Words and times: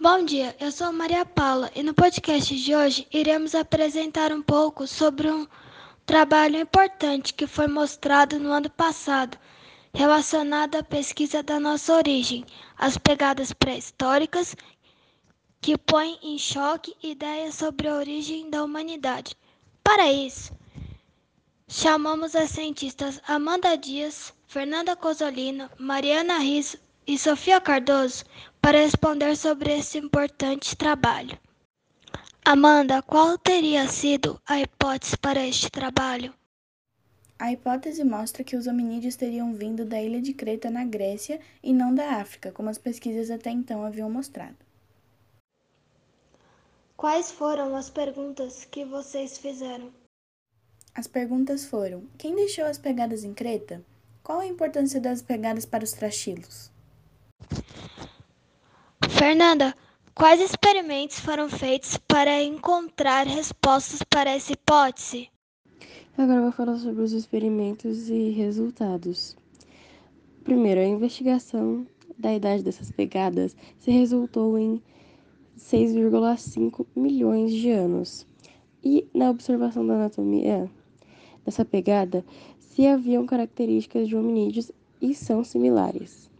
Bom 0.00 0.24
dia, 0.24 0.56
eu 0.58 0.72
sou 0.72 0.92
Maria 0.92 1.24
Paula 1.24 1.70
e 1.72 1.80
no 1.80 1.94
podcast 1.94 2.54
de 2.54 2.74
hoje 2.74 3.06
iremos 3.12 3.54
apresentar 3.54 4.32
um 4.32 4.42
pouco 4.42 4.88
sobre 4.88 5.30
um 5.30 5.46
trabalho 6.04 6.58
importante 6.58 7.32
que 7.32 7.46
foi 7.46 7.68
mostrado 7.68 8.40
no 8.40 8.50
ano 8.50 8.68
passado, 8.68 9.38
relacionado 9.94 10.74
à 10.74 10.82
pesquisa 10.82 11.44
da 11.44 11.60
nossa 11.60 11.94
origem, 11.94 12.44
as 12.76 12.98
pegadas 12.98 13.52
pré-históricas, 13.52 14.56
que 15.60 15.78
põe 15.78 16.18
em 16.22 16.38
choque 16.38 16.96
ideias 17.00 17.54
sobre 17.54 17.86
a 17.86 17.94
origem 17.94 18.50
da 18.50 18.64
humanidade. 18.64 19.36
Para 19.82 20.10
isso, 20.10 20.52
chamamos 21.68 22.34
as 22.34 22.50
cientistas 22.50 23.22
Amanda 23.28 23.76
Dias, 23.76 24.34
Fernanda 24.48 24.96
Cosolino, 24.96 25.70
Mariana 25.78 26.38
Riso 26.38 26.78
e 27.06 27.16
Sofia 27.16 27.60
Cardoso 27.60 28.24
para 28.64 28.80
responder 28.80 29.36
sobre 29.36 29.76
esse 29.76 29.98
importante 29.98 30.74
trabalho. 30.74 31.38
Amanda, 32.42 33.02
qual 33.02 33.36
teria 33.36 33.86
sido 33.86 34.40
a 34.46 34.58
hipótese 34.58 35.18
para 35.18 35.46
este 35.46 35.70
trabalho? 35.70 36.32
A 37.38 37.52
hipótese 37.52 38.02
mostra 38.02 38.42
que 38.42 38.56
os 38.56 38.66
hominídeos 38.66 39.16
teriam 39.16 39.52
vindo 39.52 39.84
da 39.84 40.00
ilha 40.00 40.22
de 40.22 40.32
Creta, 40.32 40.70
na 40.70 40.82
Grécia, 40.82 41.38
e 41.62 41.74
não 41.74 41.94
da 41.94 42.12
África, 42.12 42.52
como 42.52 42.70
as 42.70 42.78
pesquisas 42.78 43.30
até 43.30 43.50
então 43.50 43.84
haviam 43.84 44.10
mostrado. 44.10 44.56
Quais 46.96 47.30
foram 47.30 47.76
as 47.76 47.90
perguntas 47.90 48.64
que 48.64 48.82
vocês 48.82 49.36
fizeram? 49.36 49.92
As 50.94 51.06
perguntas 51.06 51.66
foram: 51.66 52.06
quem 52.16 52.34
deixou 52.34 52.64
as 52.64 52.78
pegadas 52.78 53.24
em 53.24 53.34
Creta? 53.34 53.84
Qual 54.22 54.40
a 54.40 54.46
importância 54.46 54.98
das 54.98 55.20
pegadas 55.20 55.66
para 55.66 55.84
os 55.84 55.92
trachilos? 55.92 56.72
Fernanda, 59.26 59.74
quais 60.14 60.38
experimentos 60.38 61.18
foram 61.18 61.48
feitos 61.48 61.96
para 61.96 62.42
encontrar 62.42 63.26
respostas 63.26 64.02
para 64.02 64.30
essa 64.30 64.52
hipótese? 64.52 65.30
Agora 66.18 66.42
vou 66.42 66.52
falar 66.52 66.76
sobre 66.76 67.02
os 67.02 67.12
experimentos 67.12 68.10
e 68.10 68.28
resultados. 68.28 69.34
Primeiro, 70.44 70.78
a 70.78 70.84
investigação 70.84 71.86
da 72.18 72.34
idade 72.34 72.64
dessas 72.64 72.92
pegadas 72.92 73.56
se 73.78 73.90
resultou 73.90 74.58
em 74.58 74.82
6,5 75.58 76.86
milhões 76.94 77.50
de 77.50 77.70
anos. 77.70 78.26
E 78.84 79.08
na 79.14 79.30
observação 79.30 79.86
da 79.86 79.94
anatomia 79.94 80.70
dessa 81.46 81.64
pegada, 81.64 82.22
se 82.58 82.86
haviam 82.86 83.24
características 83.24 84.06
de 84.06 84.16
hominídeos 84.16 84.70
e 85.00 85.14
são 85.14 85.42
similares. 85.42 86.33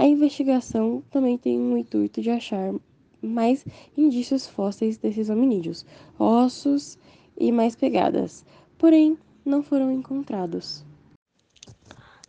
A 0.00 0.06
investigação 0.06 1.04
também 1.10 1.36
tem 1.36 1.60
o 1.60 1.76
intuito 1.76 2.22
de 2.22 2.30
achar 2.30 2.72
mais 3.20 3.66
indícios 3.94 4.46
fósseis 4.46 4.96
desses 4.96 5.28
hominídeos, 5.28 5.84
ossos 6.18 6.96
e 7.36 7.52
mais 7.52 7.76
pegadas, 7.76 8.42
porém 8.78 9.18
não 9.44 9.62
foram 9.62 9.92
encontrados. 9.92 10.82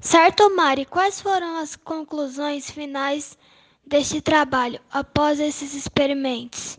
Certo, 0.02 0.54
Mari, 0.54 0.84
quais 0.84 1.22
foram 1.22 1.60
as 1.60 1.78
conclusões 1.78 2.70
finais 2.70 3.38
deste 3.88 4.20
trabalho 4.20 4.82
após 4.92 5.40
esses 5.40 5.74
experimentos? 5.74 6.78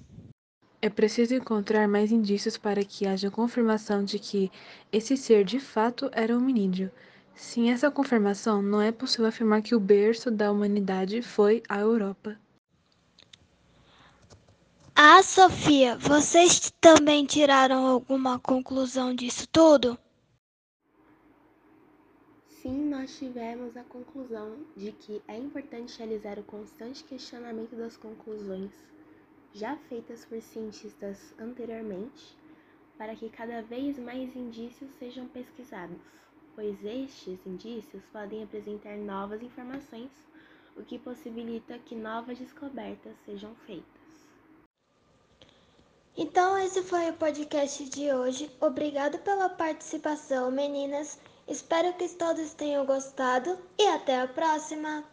É 0.82 0.90
preciso 0.90 1.34
encontrar 1.34 1.88
mais 1.88 2.12
indícios 2.12 2.58
para 2.58 2.84
que 2.84 3.06
haja 3.06 3.30
confirmação 3.30 4.04
de 4.04 4.18
que 4.18 4.52
esse 4.92 5.16
ser 5.16 5.42
de 5.42 5.58
fato 5.58 6.10
era 6.12 6.36
hominídeo. 6.36 6.90
Sem 7.34 7.70
essa 7.70 7.90
confirmação, 7.90 8.62
não 8.62 8.80
é 8.80 8.92
possível 8.92 9.26
afirmar 9.26 9.62
que 9.62 9.74
o 9.74 9.80
berço 9.80 10.30
da 10.30 10.50
humanidade 10.52 11.22
foi 11.22 11.62
a 11.68 11.80
Europa. 11.80 12.38
Ah, 14.94 15.22
Sofia, 15.22 15.96
vocês 15.96 16.70
também 16.80 17.24
tiraram 17.24 17.86
alguma 17.86 18.38
conclusão 18.38 19.14
disso 19.14 19.48
tudo? 19.50 19.98
Sim, 22.46 22.88
nós 22.90 23.18
tivemos 23.18 23.76
a 23.76 23.82
conclusão 23.82 24.58
de 24.76 24.92
que 24.92 25.20
é 25.26 25.36
importante 25.36 25.98
realizar 25.98 26.38
o 26.38 26.44
constante 26.44 27.02
questionamento 27.02 27.74
das 27.74 27.96
conclusões 27.96 28.70
já 29.52 29.76
feitas 29.88 30.24
por 30.24 30.40
cientistas 30.40 31.34
anteriormente, 31.38 32.36
para 32.96 33.16
que 33.16 33.28
cada 33.28 33.62
vez 33.62 33.98
mais 33.98 34.36
indícios 34.36 34.90
sejam 34.98 35.26
pesquisados 35.26 35.98
pois 36.54 36.84
estes 36.84 37.38
indícios 37.46 38.02
podem 38.12 38.42
apresentar 38.42 38.96
novas 38.96 39.42
informações, 39.42 40.10
o 40.76 40.82
que 40.82 40.98
possibilita 40.98 41.78
que 41.78 41.94
novas 41.94 42.38
descobertas 42.38 43.14
sejam 43.24 43.54
feitas. 43.66 44.02
Então, 46.16 46.58
esse 46.58 46.82
foi 46.82 47.08
o 47.10 47.14
podcast 47.14 47.88
de 47.88 48.12
hoje. 48.12 48.50
Obrigado 48.60 49.18
pela 49.20 49.48
participação, 49.48 50.50
meninas. 50.50 51.18
Espero 51.48 51.92
que 51.94 52.08
todos 52.10 52.52
tenham 52.54 52.84
gostado 52.84 53.58
e 53.78 53.86
até 53.88 54.20
a 54.20 54.28
próxima! 54.28 55.04